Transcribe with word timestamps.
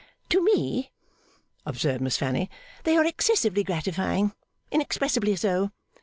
'To 0.29 0.41
me,' 0.43 0.89
observed 1.63 2.01
Miss 2.01 2.17
Fanny, 2.17 2.49
'they 2.85 2.97
are 2.97 3.05
excessively 3.05 3.63
gratifying 3.63 4.33
inexpressibly 4.71 5.35
so. 5.35 5.69